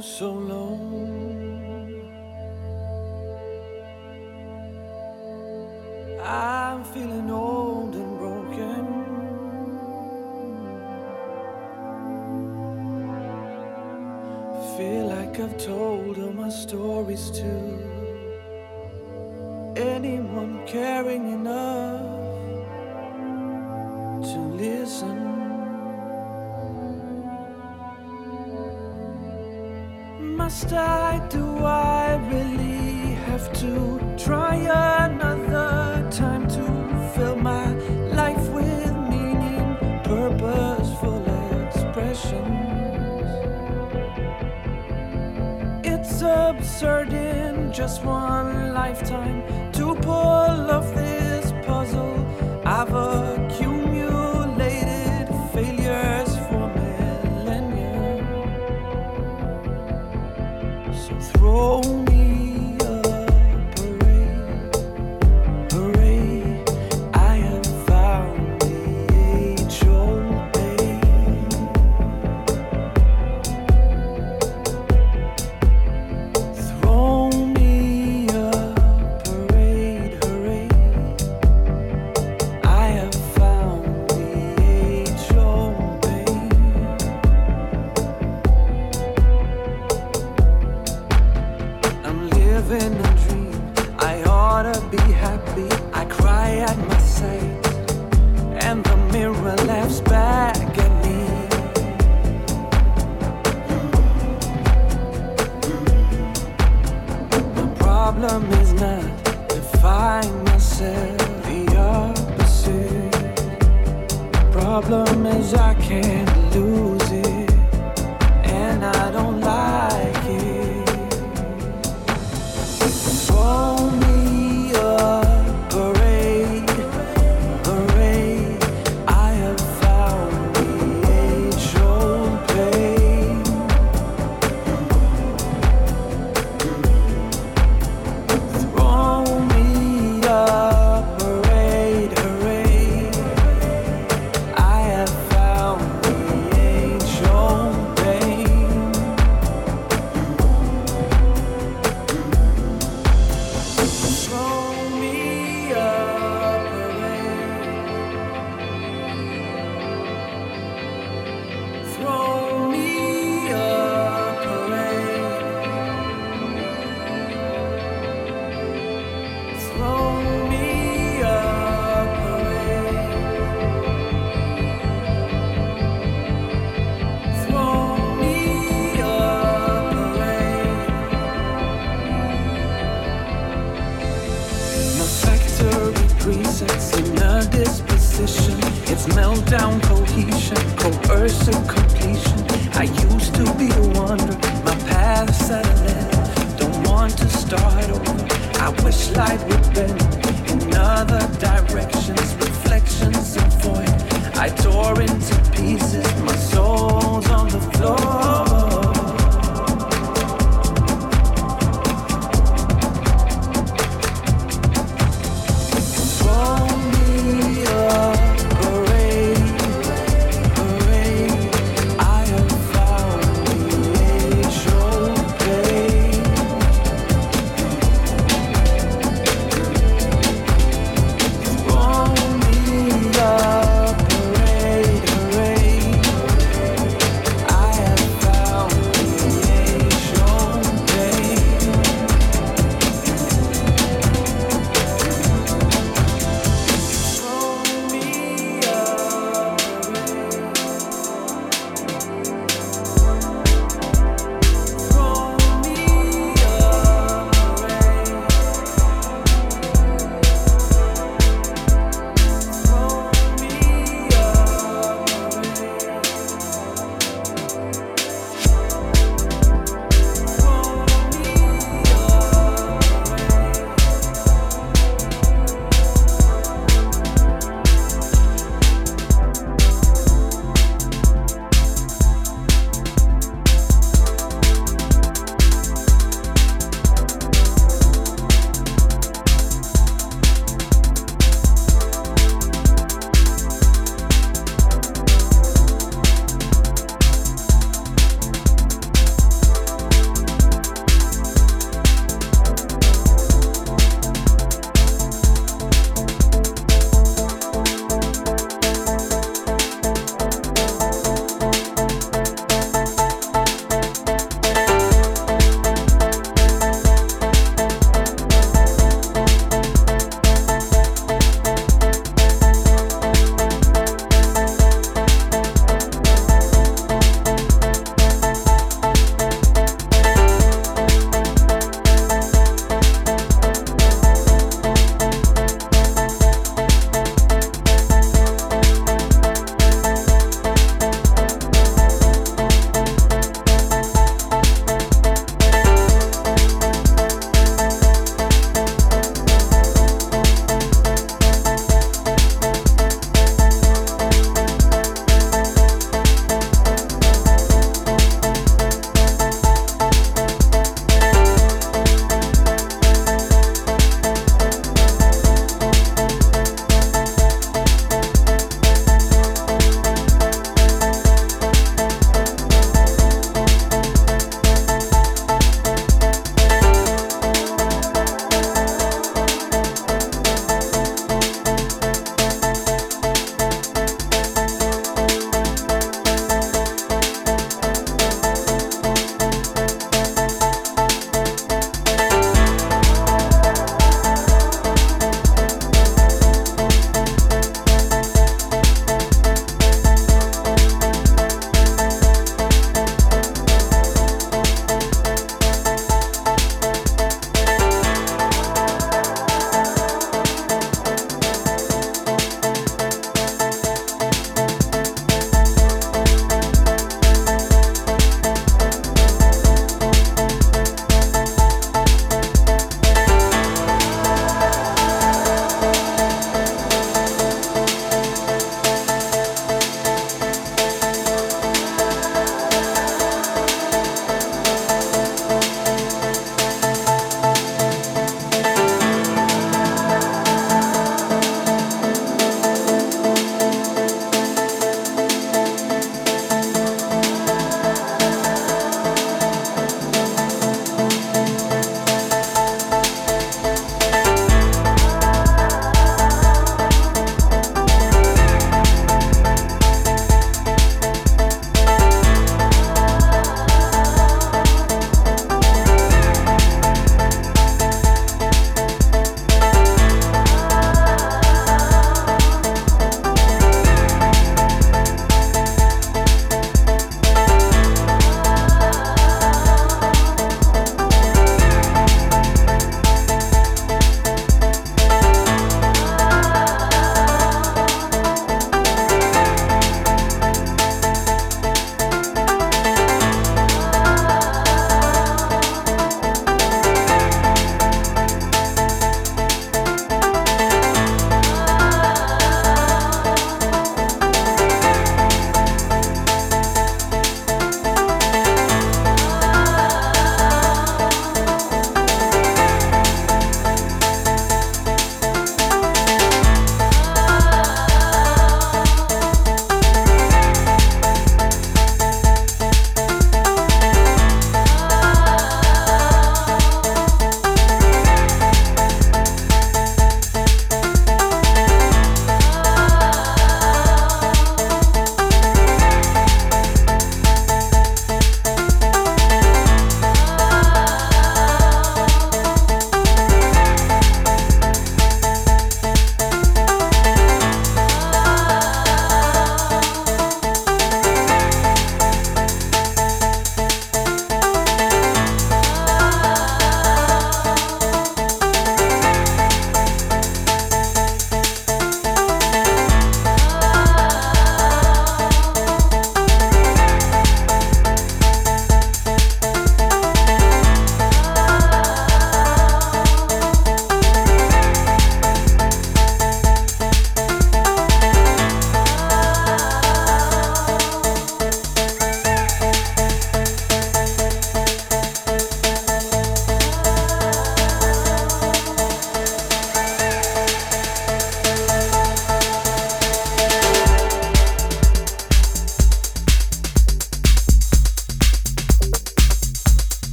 so 0.00 0.32
long. 0.32 1.34
I'm 6.22 6.84
feeling 6.84 7.30
old 7.30 7.94
and 7.94 8.18
broken. 8.18 8.84
Feel 14.76 15.06
like 15.08 15.38
I've 15.38 15.56
told 15.58 16.18
all 16.18 16.32
my 16.32 16.48
stories 16.48 17.30
to 17.32 17.44
anyone 19.76 20.66
caring 20.66 21.32
enough 21.32 22.00
to 24.22 24.38
listen. 24.56 25.33
must 30.44 30.74
I 30.74 31.26
do? 31.30 31.44
I 31.64 32.16
really 32.30 33.14
have 33.28 33.50
to 33.62 33.72
try 34.18 34.56
another 34.56 36.06
time 36.10 36.46
to 36.56 36.64
fill 37.14 37.36
my 37.36 37.68
life 38.20 38.46
with 38.50 38.94
meaning, 39.12 39.68
purposeful 40.04 41.24
expressions. 41.62 43.30
It's 45.92 46.20
absurd 46.20 47.14
in 47.14 47.72
just 47.72 48.04
one 48.04 48.74
lifetime 48.74 49.38
to 49.72 49.94
pull 49.94 50.70
off 50.76 50.94
this. 50.94 51.23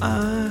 Promise. 0.00 0.50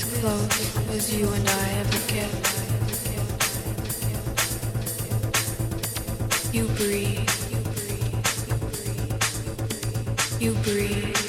as 0.00 0.20
close 0.20 0.76
as 0.96 1.14
you 1.14 1.28
and 1.28 1.48
I 1.48 1.68
ever 1.80 1.98
get. 2.08 2.30
You 6.52 6.66
breathe. 6.78 7.28
You 10.40 10.52
breathe. 10.62 11.19